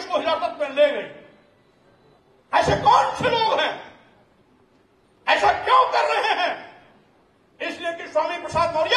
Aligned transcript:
उसको 0.00 0.18
हिरासत 0.18 0.56
में 0.60 0.68
ले 0.68 0.90
गई। 0.90 1.08
ऐसे 2.52 2.76
कौन 2.76 3.14
से 3.16 3.30
लोग 3.30 3.60
हैं? 3.60 3.72
ऐसा 5.26 5.52
क्यों 5.52 5.84
कर 5.92 6.04
रहे 6.14 6.34
हैं? 6.40 6.52
इसलिए 7.60 7.92
कि 7.92 8.12
स्वामी 8.12 8.36
प्रसाद 8.36 8.74
मौर्य 8.74 8.96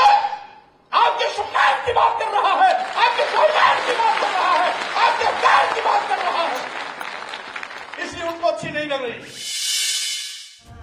आपके 0.92 1.28
सुखायत 1.36 1.86
की 1.86 1.94
बात 1.94 2.20
कर 2.20 2.28
रहा 2.28 2.54
है, 2.64 2.74
आपके 3.06 3.24
सहूलियत 3.24 3.86
की 3.86 3.94
बात 3.94 4.20
कर 4.22 4.28
रहा 4.28 4.52
है, 4.54 4.72
आपके 5.06 5.32
प्यार 5.42 5.74
की 5.74 5.82
बात 5.82 6.08
कर 6.10 6.18
रहा 6.18 6.44
है। 6.44 8.06
इसलिए 8.06 8.28
उनको 8.28 8.48
अच्छी 8.48 8.72
नहीं 8.72 8.88
लग 8.88 9.04
रही। 9.04 9.22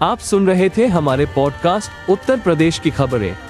आप 0.02 0.18
सुन 0.18 0.46
रहे 0.46 0.68
थे 0.68 0.86
हमारे 0.86 1.26
पॉडकास्ट 1.26 2.10
उत्तर 2.10 2.40
प्रदेश 2.40 2.78
की 2.78 2.90
खबरें। 2.90 3.49